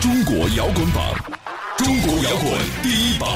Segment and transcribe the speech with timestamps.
[0.00, 1.14] 中国摇滚榜，
[1.78, 3.28] 中国摇滚第一榜。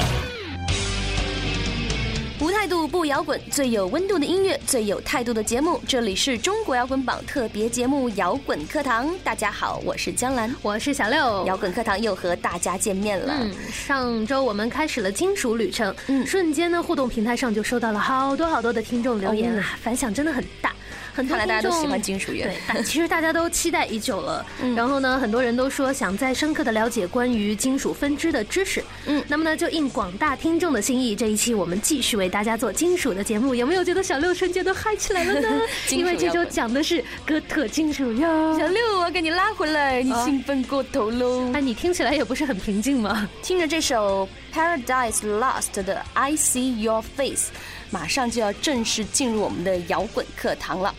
[2.39, 5.79] 无态度不摇滚，最有温度的音乐，最有态度的节目。
[5.87, 9.09] 这里是中国摇滚榜特别节目《摇滚课堂》。
[9.23, 11.45] 大家好，我是江兰，我是小六。
[11.45, 13.33] 摇滚课堂又和大家见面了。
[13.39, 20.73] 嗯，上周我们开始了金属旅程，嗯，瞬间呢，互动平台上就收到了好多好多的听众留言啊，反响真的很大。
[21.13, 24.45] 很看来大家都喜欢金属乐，对，但其实大家都期待已久了。
[24.75, 28.83] 然后呢，很多人都说想再深刻的了解关于金属分支的知识。
[29.05, 33.53] 嗯，那么呢，就应广大听众的心意，这一期我们继续为大家做金属的节目。
[33.53, 35.61] 有没有觉得小六瞬间都嗨起来了呢？
[35.91, 38.57] 因为这周讲的是哥特金属哟。
[38.57, 41.51] 小六，我给你拉回来，你兴奋过头喽。
[41.53, 43.29] 哎，你听起来也不是很平静吗？
[43.41, 47.49] 听着这首 Paradise Lost 的 I See Your Face，
[47.91, 50.95] 马上就要正式进入我们的摇滚课堂了。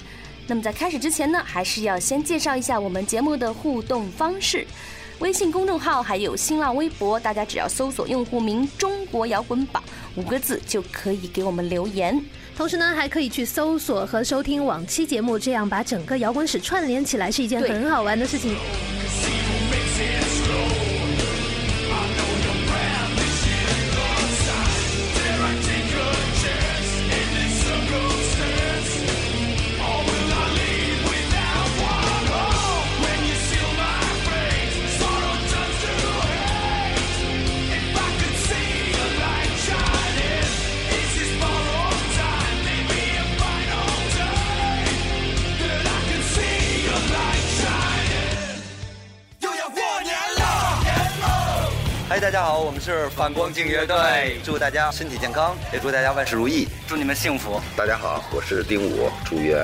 [0.46, 4.66] 那么在开始之前呢，还是要先介绍一下我们节目的互动方式。
[5.18, 9.80] 微信公众号还有新浪微博，大家只要搜索用户名“中国摇滚榜”
[10.16, 12.20] 五个字，就可以给我们留言。
[12.56, 18.56] 同时呢，还可以去搜索和收听往期节目，这样把整个摇滚史串联起来，是一件很好玩的事情。
[52.12, 57.58] 嗨，大家好，我们是反光镜乐队，祝大家身体健康，也祝大家万事如意，祝你们幸福。
[57.74, 59.56] 大家好，我是丁武，祝愿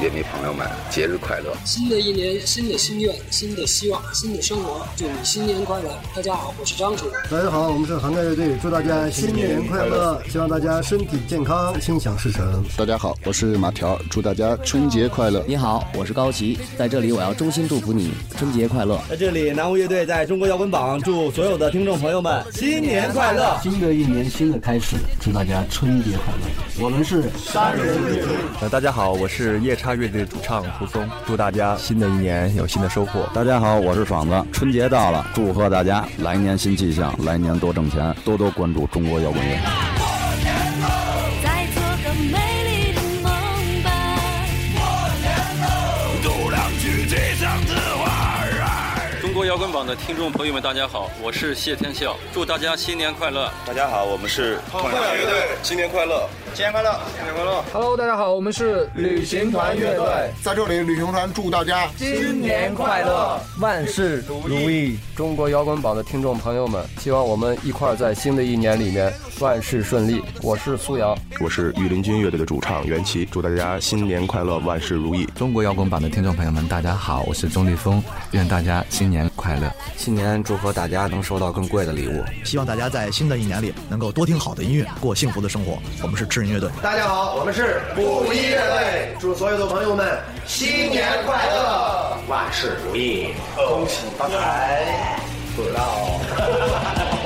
[0.00, 1.52] 乐迷朋友们节日快乐。
[1.64, 5.90] 新的一年，新的心愿，新的希望，新的生活，祝你新年快乐。
[6.14, 7.10] 大家好，我是张楚。
[7.28, 12.64] 大家好，我们是涵盖乐队，祝大家新年快乐，希望大家身体健康，心想事成。
[12.76, 15.42] 大家好，我是马条，祝大家春节快乐。
[15.44, 18.96] 你好，我是高奇，在这里我要衷心祝福你春节快乐。
[19.10, 23.58] 在这里，南无乐队在中国摇滚榜祝所有的听众朋友们新年快乐！
[23.62, 26.84] 新的一年，新的开始，祝大家春节快乐！
[26.84, 28.36] 我们是三人乐队。
[28.60, 33.28] 呃，大家好，我是夜叉乐队主唱胡松，祝大家新的一年有新的收获。
[33.34, 39.89] 大家好，我是爽子，春节到了，祝贺大家来年新气象，来年多挣钱，多多关注中国摇滚乐。
[49.60, 53.52] 滚榜的听众朋友们，大家好，我是谢天笑，祝大家新年快乐！
[53.66, 56.26] 大家好，我们是痛仰乐队，新年快乐！
[56.52, 57.00] 新年快乐！
[57.14, 64.98] 新年快乐！Hello，大家好，我们是旅行团乐队，在这里，旅行团祝大家新年快乐，万事如意！
[65.14, 70.22] 中国摇滚榜的听众朋友们，希望我们一块在新的一年里面万事顺利。
[70.42, 75.24] 我是苏阳，我是御林军乐队的主唱袁奇，祝大家新年快乐，万事如意！
[75.36, 78.02] 中国摇滚榜的听众朋友们，大家好，我是钟立峰，
[78.32, 79.72] 愿大家新年快乐！
[79.96, 85.78] 新年祝贺大家能收到更贵的礼物，希望大家在新的一年里能够多听好的音乐，过幸福的生活。
[86.02, 95.20] 我们是赤人乐队，大家好，我们是布衣乐队，祝所有的朋友们新年快乐，万事如意，恭喜发财，
[95.54, 96.18] 不知道。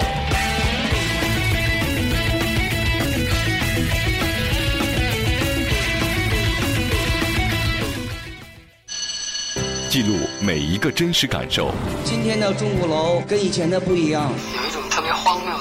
[9.88, 11.70] 记录每一个真实感受。
[12.04, 15.56] 今天的钟鼓楼跟以前的不一样，有一种特别荒谬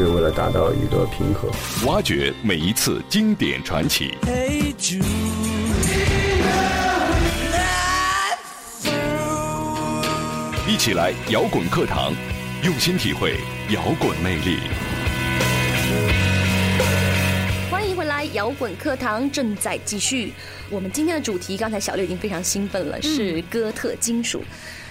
[0.00, 1.50] 是为了达到一个平和。
[1.86, 4.14] 挖掘每一次经典传奇。
[10.66, 12.14] 一起来摇滚课堂，
[12.64, 13.34] 用心体会
[13.68, 14.60] 摇滚魅力。
[17.70, 20.32] 欢迎回来，摇滚课堂正在继续。
[20.70, 24.42] 我们今天的主题，刚才小六已经非常兴奋了，是哥特金属。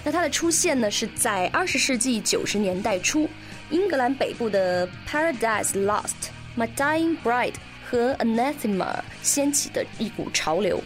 [0.04, 3.28] 那它的出现呢，是在二十世纪九十年代初，
[3.70, 7.54] 英格兰北部的 Paradise Lost、My Dying Bride
[7.88, 10.82] 和 Anathema 掀起的一股潮流。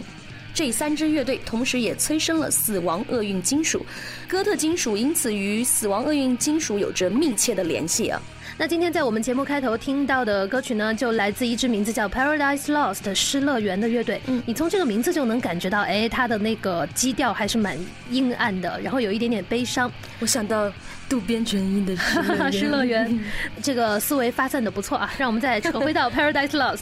[0.53, 3.85] 这三支乐队同时也催生了死亡厄运金属，
[4.29, 8.21] 哥特金属因此与死亡厄运金属有着密切的联系啊。
[8.57, 14.21] 那今天在我们节目开头听到的歌曲呢，就来自一支名字叫 Paradise Lost 失乐园的乐队。
[14.27, 17.77] 嗯，你从这个名字就能感觉到，哎，它的那个基调还是蛮
[18.11, 19.91] 阴暗的，然后有一点点悲伤。
[20.21, 20.71] 我想到。
[21.15, 21.97] 渡边淳一的
[22.51, 23.21] 失乐园，
[23.63, 25.09] 这个思维发散的不错啊！
[25.17, 26.81] 让我们再扯回到 Paradise Lost，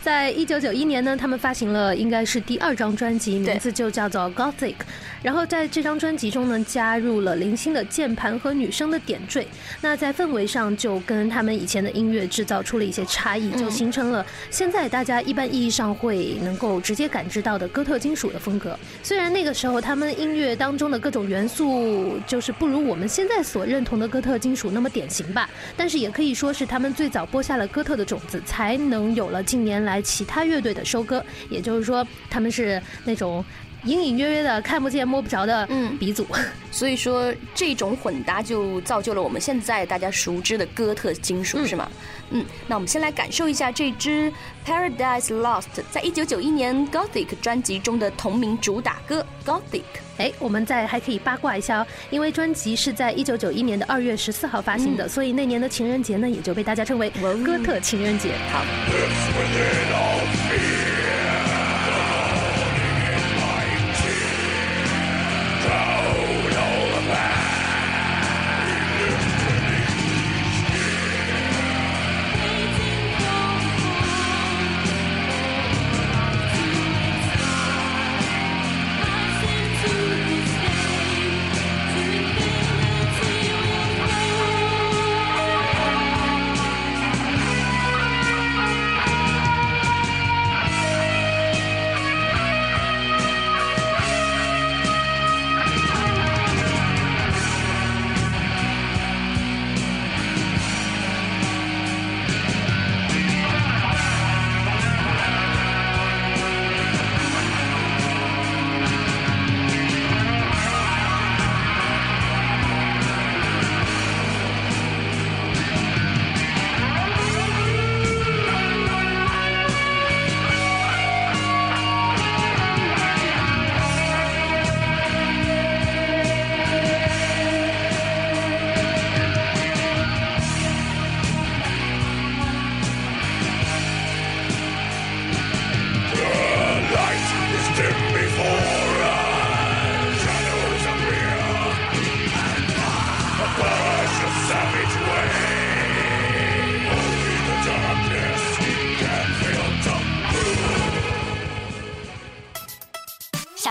[0.00, 4.76] 在一九九一年呢，他们发行了应该是第二张专辑，名字就叫做 Gothic。
[5.22, 9.46] 然后在这张专辑中呢，加入了零星的键盘和女声的点缀，
[9.82, 18.78] 那在氛围上就跟他们以前的音乐制造出了一些差异，就形成了现在大家一般意义上会能够直接感知到的哥特金属的风格。
[19.02, 31.24] 虽然那个时候他们音乐当中的各种元素就是不如我们现在所认认同的哥特金属那么典型吧，但是也可以说是他们最早播下了哥特的种子，才能有了近年来其他乐队的收割。
[31.50, 33.44] 也就是说，他们是那种。
[33.84, 36.26] 隐隐约约的看不见摸不着的鼻祖，
[36.70, 41.88] 所以说这种混搭就造就了我们现在大家熟知的哥特金属，是吗？
[42.30, 44.32] 嗯，那我们先来感受一下这支
[44.66, 49.82] Paradise Lost 在一九九一年 Gothic 专辑中的同名主打歌 Gothic。
[50.16, 57.10] 哎，我们再还可以八卦一下哦，因为专辑是在一九九一年的二月十四号发行的，所以那年的情人节呢，也就被大家称为
[57.44, 58.30] 哥特情人节。
[58.50, 58.64] 好。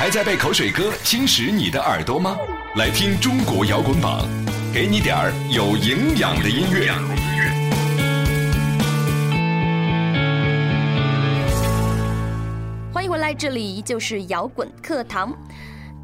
[0.00, 2.34] 还在被口水歌侵蚀你的耳朵吗？
[2.76, 4.26] 来听中国摇滚榜，
[4.72, 6.90] 给你点儿有营养的音乐。
[12.90, 15.36] 欢迎回来，这里依旧是摇滚课堂。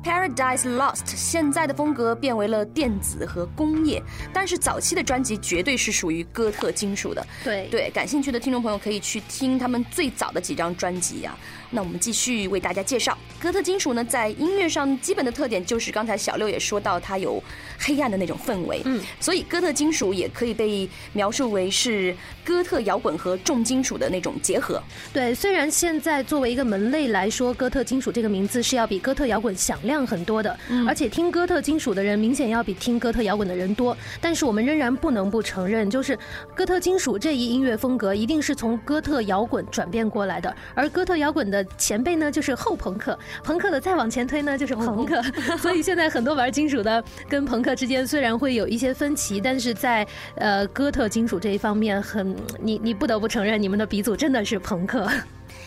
[0.05, 4.01] Paradise Lost 现在的风格变为了电子和工业，
[4.33, 7.27] 但是早期的专辑绝对是属于哥特金属的。
[7.43, 11.35] 对对，感兴趣的听众朋友可以去听他们最早的几张专辑呀。
[11.71, 17.43] 那我们继续为大家介绍哥特金属呢，在音乐上基本的特点就是刚才小六也说到，它有
[17.79, 18.81] 黑暗的那种氛围。
[18.87, 24.83] 嗯，所以哥特金属也可以被描述为是哥特摇滚和重金属的那种结合。
[25.13, 30.07] 对，虽然现在作为一个门类来说，哥特金属这个名字是要比哥特摇滚响亮。
[30.07, 33.97] 很多的，嗯而且听哥特金属的人明显要比听哥特摇滚的人多。
[34.21, 36.17] 但是我们仍然不能不承认，就是
[36.55, 40.55] 哥特金属这一音乐风格一定是从哥特摇滚转变过来的。
[40.75, 43.13] 而哥特摇滚的前辈呢，就是后朋克；
[43.45, 45.23] 朋克的再往前推呢，就是朋克。
[45.59, 55.09] 所以现在很多玩金属的跟朋克之间虽然会有一些分歧，但是在呃哥特金属这一方面，很你你不得不承认，你们的鼻祖真的是朋克。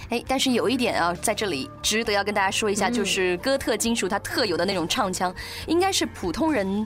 [0.09, 5.33] 哎，但是有一点啊，在这里值得要跟大家说一下，就是哥特金属它特有的那种唱腔，
[5.67, 6.85] 应该是普通人。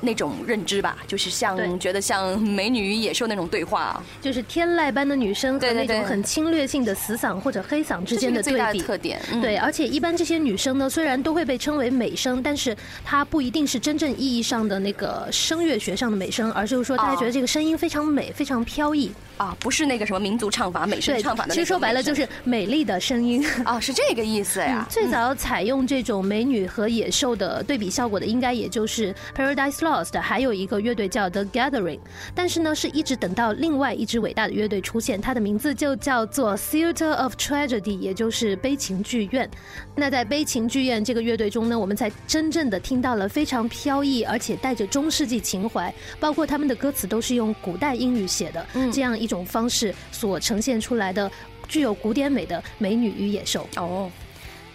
[0.00, 8.80] 那种认知吧，就是像觉得像美女与野兽那种对话，就是天籁般的女生和那种很侵略性的死嗓或者黑嗓之间的对比。
[8.80, 9.20] 特点。
[9.42, 21.52] 对，而且一般这些女生呢，虽然都会被称为美声，但是她不一定是真正意义上的那个声乐学上的美声，而就是说大家觉得这个声音非常美，非常飘逸啊，不是那个什么民族唱法、美声唱法的。
[21.52, 24.86] 其实说白了就是美丽的声音 啊，是这个意思呀。
[24.88, 30.70] 最早采用这种美女和野兽的对比效果的，应该也就是《Paradise Lost》，还有一。
[30.70, 31.98] 个乐队叫 The Gathering，
[32.32, 39.50] 但是呢，是一直等到另外一支伟大的乐队出现，它的名字就叫做 Theater of Tragedy，也就是悲情剧院。
[39.96, 51.30] 那在悲情剧院这个乐队中呢，我们才真正的听到了非常飘逸而且带着中世纪情怀，包括他们的歌词都是用古代英语写的，嗯这样一种方式所呈现出来的
[51.66, 53.66] 具有古典美的美女与野兽。
[53.76, 54.10] 哦。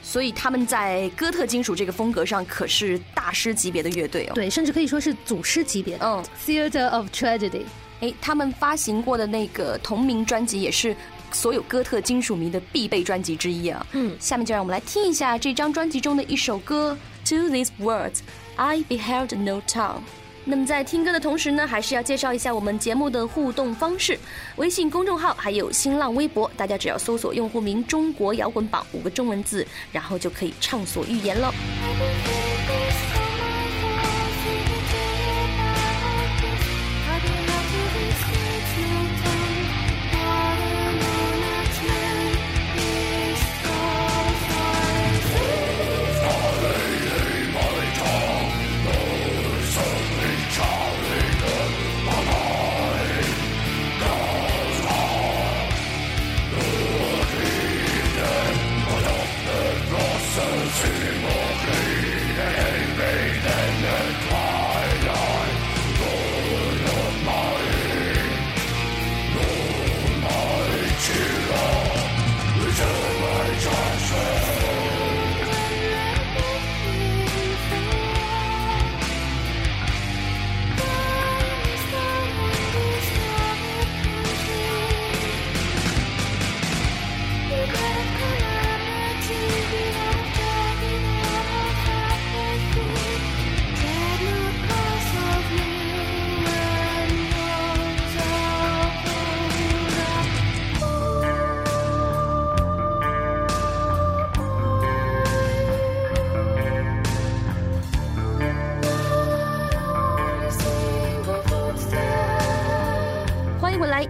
[0.02, 6.06] 所以他们在哥特金属这个风格上可是大师级别的乐队哦，对，甚至可以说是祖师级别的。
[6.06, 7.64] 嗯，Theater of Tragedy，
[8.02, 10.96] 哎，他们发行过的那个同名专辑也是
[11.32, 13.84] 所有哥特金属迷的必备专辑之一啊。
[13.94, 16.96] 嗯，下面就让我们来听一下这张专辑中的一首歌
[17.28, 18.20] ，To these words
[18.58, 20.02] I beheld no town。
[20.48, 24.18] 那么在听歌的同时呢，还是要介绍一下我们节目的互动方式：
[24.58, 31.52] 微信公众号还有新浪微博，大家只要搜索用户名“中国摇滚榜”五个中文字，然后就可以畅所欲言了。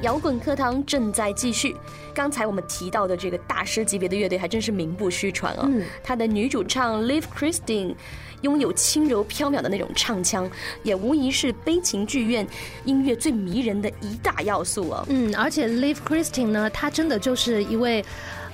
[0.05, 1.75] 摇滚课堂正在继续。
[2.13, 5.67] 刚才我们提到的这个大师级别的乐队，还真是名不虚传啊！
[6.03, 7.95] 他的女主唱 Liv Christine
[8.41, 10.47] 拥有轻柔飘渺的那种唱腔，
[10.83, 12.47] 也无疑是悲情剧院
[12.83, 15.03] 音乐最迷人的一大要素啊！
[15.09, 18.05] 嗯，而且 Live Christine 呢，她真的就是一位。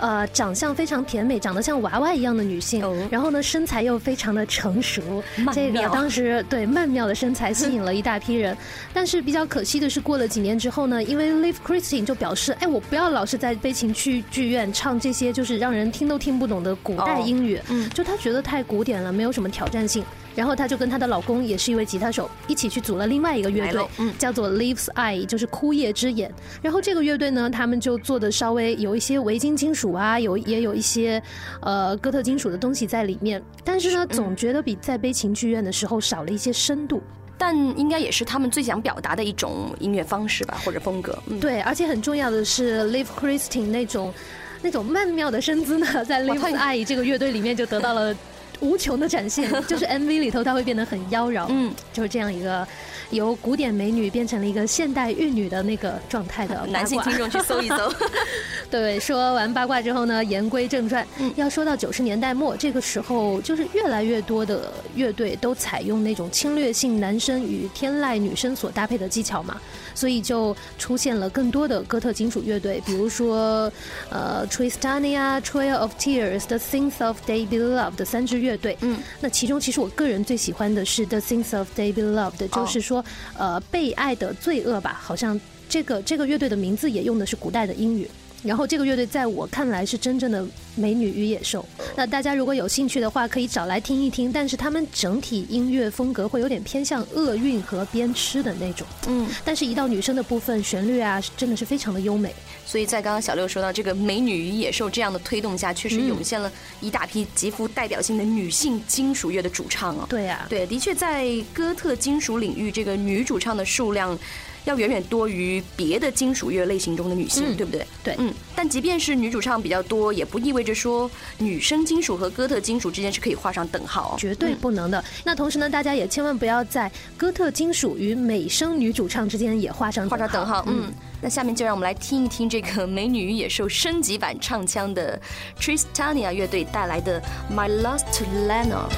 [0.01, 8.57] 呃，长相非常甜美，长得像娃娃一样的女性，然后呢，身材又非常的成熟，这个当时对曼妙的身材吸引了一大批人。
[8.93, 20.03] 但是比较可惜的是，过了几年之后呢，因为 Live Christine 就表示，哎，我不要老是在悲情剧剧院唱这些就是让人听都听不懂的古代英语，嗯，就他觉得太古典了，没有什么挑战性。
[20.35, 23.85] 然后她就跟她的老公，也是一位吉他手，一起去组了另外一个乐队，
[24.17, 26.31] 叫做 Leaves Eye，就是枯叶之眼。
[26.61, 31.21] 然后这个乐队呢，他们就做的稍微有一些维京金属啊，有也有一些
[31.61, 33.41] 呃哥特金属的东西在里面。
[33.63, 37.01] 但是呢，总觉得比在悲情剧院的时候少了一些深度。
[37.37, 41.17] 但应该也是他们最想表达的一种音乐方式吧，或者风格。
[41.39, 44.13] 对，而且很重要的是，Live Christine 那种
[44.61, 48.15] 那种曼妙的身姿呢，在 Leaves Eye 这个乐队里面就得到了。
[48.61, 52.65] 无穷的展现， 就是 MV 里头，它会变得很妖娆，嗯，就是这样一个
[53.09, 57.93] 由古典美女变成了一个现代玉女的那个状态的 男性听众去搜一搜。
[58.71, 69.59] 对，说完八卦之后呢，言归正传，要说到九十年代末，这个时候就是越来越多的乐队都采用那种侵略性男声与天籁女声所搭配的技巧嘛。
[69.93, 73.69] 所以就出现了更多的哥特金属乐队，比如说，
[74.09, 78.77] 呃，Tristania、Trail of Tears、The Things of Day Beloved 的三支乐队。
[78.81, 83.03] 嗯，那其中其实我个人最喜欢的是 The Things of Day Beloved，就是说，
[83.37, 88.09] 呃，被爱的罪恶吧，好像这个这个乐队的名字也用的是古代的英语。
[88.43, 90.45] 然后这个乐队在我看来是真正的
[90.75, 91.65] 美女与野兽。
[91.95, 94.31] 那大家如果有兴趣的话，可以找来听一听。
[94.31, 98.87] 但是他们整体音乐风格会有点偏向厄运和鞭笞的那种。
[99.07, 102.33] 嗯，但是一到女生的部分，旋律啊，真的是非常的优美。
[102.65, 110.07] 所以在刚刚小六说到这个美女与野兽这样的推动下，确实涌现了一大批极富代表性的女性金属乐的主唱啊。
[110.09, 114.17] 对啊，对，的确在哥特金属领域，这个女主唱的数量。
[114.65, 117.85] 要远远多于别的金属乐类型中的女性，对不对？
[118.03, 118.33] 对，嗯。
[118.55, 125.03] 但即便是女主唱比较多，也不意味着说女生金属和哥特金属之间是可以画上等号，绝对不能的。
[125.23, 130.63] 那同时呢，大家也千万不要在哥特金属与美声女主唱之间也画上画上等号。
[130.67, 130.91] 嗯。
[131.23, 135.19] 那下面就让我们来听一听这个《美女与野兽》升级版唱腔的
[135.59, 137.21] Tristania 乐队带来的
[137.55, 138.89] 《My Lost Lena》。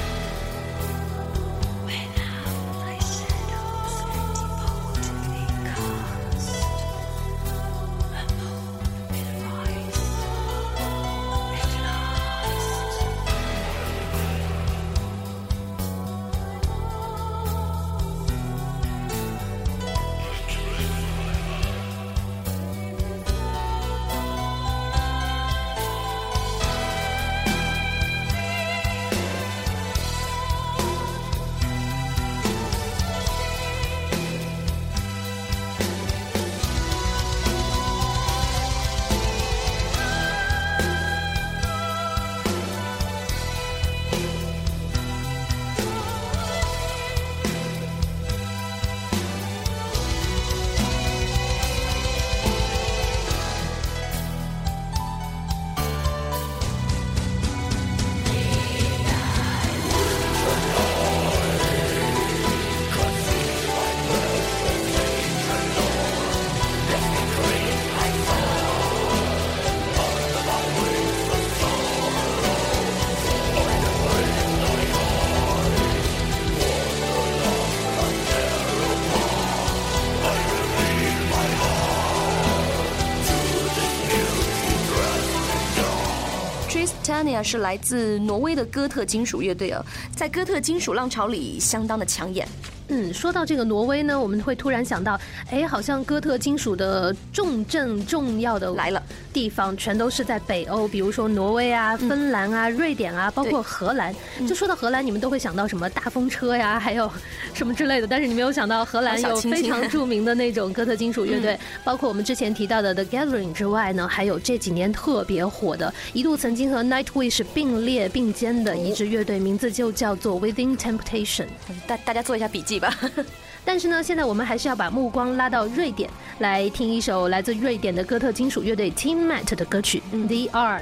[87.44, 89.84] 是来自挪威的哥特金属乐队啊，
[90.16, 92.48] 在哥特金属浪潮里相当的抢眼。
[92.96, 95.18] 嗯，说到这个挪威呢，我们会突然想到，
[95.50, 99.02] 哎，好像哥特金属的重镇重要的来了
[99.32, 104.14] 地方，全都是在北欧，比如说挪威啊、芬兰啊、瑞典啊，包括荷兰。
[104.46, 107.10] 就说到荷兰，你们都会想到什么大风车呀，还有
[107.52, 108.06] 什么之类的。
[108.06, 121.48] 但是你没有想到，荷兰有非常 著名的那种哥特金属乐队，包括我们之前提到的 The Gathering 之外呢，还有这几年特别火的，一度曾经和 Nightwish 并列并肩的一支乐队，名字就叫做 Within Temptation。
[121.88, 122.78] 大大家做一下笔记。
[122.83, 122.83] 吧，
[123.64, 130.80] 但是呢，现在我们还是要把目光拉到瑞典，来听一首来自瑞典的哥特金属乐队 Team Mat 的歌曲《The Are，》，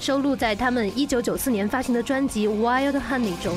[0.00, 3.56] 收录在他们一九九四年发行的专辑《Wild Honey》中。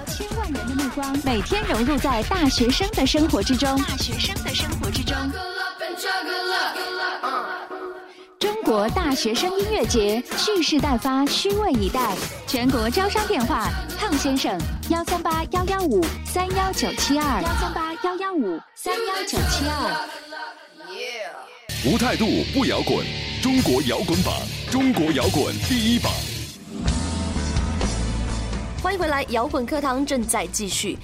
[0.53, 5.15] 人的目光，每天融入在大学生的生活之中，大学生的生活之中。
[8.39, 12.15] 中国大学生音乐节蓄势待发，虚位以待。
[12.47, 14.59] 全国招商电话：胖先生，
[14.89, 20.07] 幺三八幺幺五三幺九七二，幺三八幺幺五三幺九七二。
[21.85, 23.05] 无态度不摇滚，
[23.41, 24.33] 中国摇滚榜，
[24.71, 26.11] 中国摇滚第一榜。
[28.81, 30.97] 欢迎回来，摇滚课堂正在继续。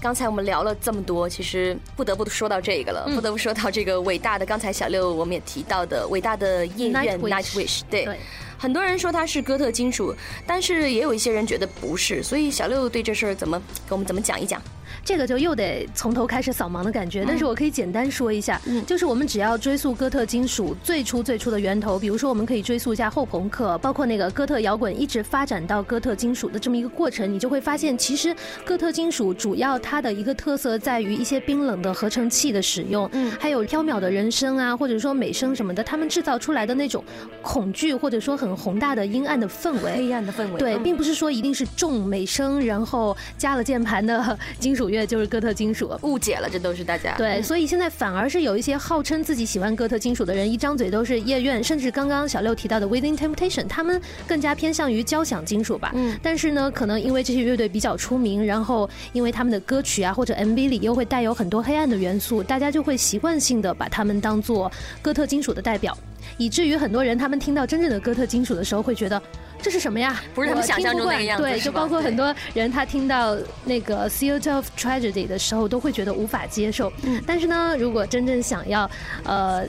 [0.00, 4.46] 刚才我们聊了这么多，其实不得不说到这个了，不得不说到这个伟大的。
[4.46, 8.08] 刚才小六我们也提到的伟大的夜愿 Nightwish，对，
[8.56, 10.14] 很多人说他是哥特金属，
[10.46, 12.22] 但是也有一些人觉得不是。
[12.22, 14.62] 所以小六对这事儿怎么给我们怎么讲一讲？
[15.04, 37.04] 这个就又得从头开始扫盲的感觉，但是我可以简单说一下，就是我们只要追溯哥特金属最初最初的源头，比如说我们可以追溯一下后朋克，包括那个哥特摇滚一直发展到哥特金属的这么一个过程，你就会发现，其实哥特金属主要它的一个特色在于一些冰冷的合成器的使用，嗯，还有飘渺的人声啊，或者说美声什么的，他们制造出来的那种
[37.42, 44.93] 恐惧或者说很宏大的阴暗的氛围，黑暗的氛围，对，并不是说一定是重美声，然后加了键盘的 金属。
[44.94, 55.92] 乐就是哥特金属，误解了，这都是大家对，所以现在反而是有一些号称自己喜欢哥特金属的人，一张嘴都是夜愿，甚至刚刚小六提到的 Within Temptation，他们更加偏向于交响金属吧。
[55.94, 64.70] 嗯，但是呢，可能因为这些乐队比较出名，然后因为他们的歌曲啊或者 MV 里又会带有很多黑暗的元素，大家就会习惯性的把他们当做
[65.02, 65.96] 哥特金属的代表，
[66.38, 69.20] 以至于很多人他们听到真正的哥特金属的时候会觉得。
[69.64, 70.20] 这是什么呀？
[70.34, 71.42] 不是他们想象中那样子。
[71.42, 76.92] 对，就包括很多人，他听到那个《Theatre of Tragedy》的时候，都会觉得无法接受。
[77.02, 77.22] 嗯。
[77.26, 78.88] 但是呢，如果真正想要，
[79.24, 79.66] 呃，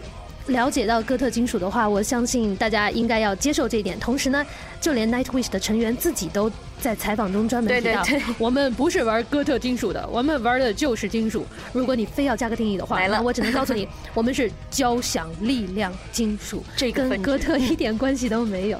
[0.47, 3.97] 了解到哥特金属的话，我相信大家应该要接受这一点。
[3.97, 4.45] 同时呢，
[4.81, 8.03] 就连 Nightwish 的成员自己都在采访中专门提到：
[8.38, 11.45] 我们不是玩哥特金属的，我们玩的就是金属。
[11.71, 18.79] 如果你非要加个定义的话，那我只能告诉你， 我们是交响力量金属，这跟哥特一点关系都没有。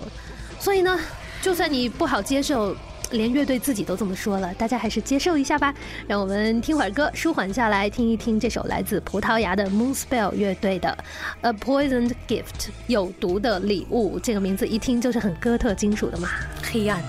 [0.60, 1.00] 所以呢，
[1.42, 2.76] 就算你不好接受，
[3.12, 5.74] 连乐队自己都这么说了，大家还是接受一下吧。
[6.08, 10.98] 让我们听会儿歌，舒缓下来，听一听这首来自葡萄牙的 Moonspell 乐队的
[11.48, 12.44] 《A Poisoned Gift》
[12.88, 14.20] 有毒的礼物。
[14.20, 16.30] 这个名字一听就是很哥特金属的嘛，
[16.64, 17.00] 黑暗。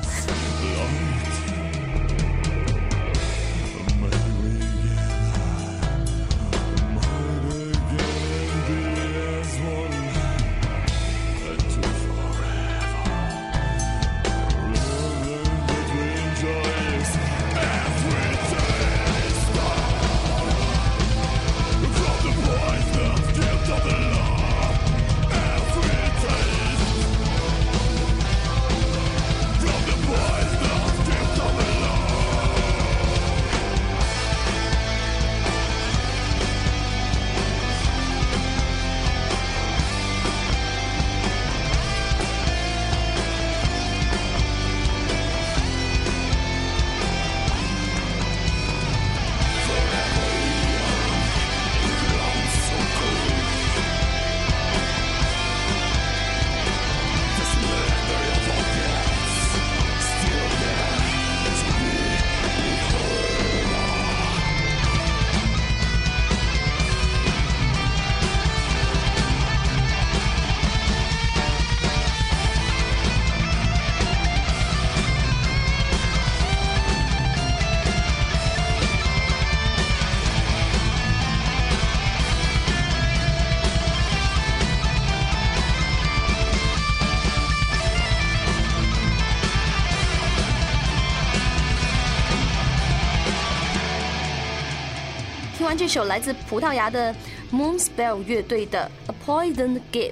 [95.86, 97.14] 一首来自葡萄牙的
[97.52, 100.10] Moonspell 乐队的《A Poisoned Gift》，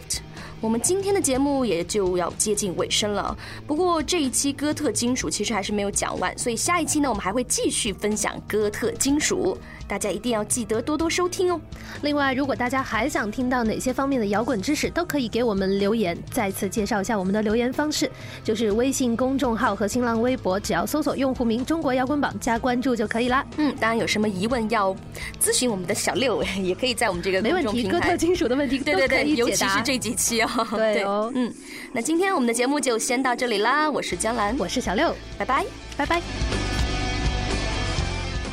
[0.61, 3.37] 我们今天的节目也就要接近尾声了。
[3.67, 9.59] 不过这一期哥特金属其实还是没有讲完，所以下一期呢，我们还会继续分享哥特金属。
[9.87, 11.61] 大家一定要记得多多收听哦。
[12.03, 16.17] 另外，如果大家还想听到哪些方面的摇滚知识，都可以给我们留言。
[16.31, 18.11] 再次介绍一下我们的留言方式，
[18.43, 23.45] 就是微信公众号和新浪微博，只要搜索用户名“中国摇滚榜”加关注就可以啦。
[23.57, 24.95] 嗯，当然有什么疑问要
[25.41, 30.49] 咨询我们的小六，也可以在我们这个没问题，哥特金属的问题对对对，尤其是这几期哦。
[30.71, 31.53] 对哦，嗯，
[31.93, 33.91] 那今天我们的节目就先到这里啦。
[33.91, 35.65] 我是江兰，我是小六，拜拜，
[35.97, 36.64] 拜拜。